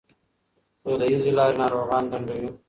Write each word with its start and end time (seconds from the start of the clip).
دودیزې 0.83 1.31
لارې 1.37 1.55
ناروغان 1.61 2.03
ځنډوي. 2.11 2.49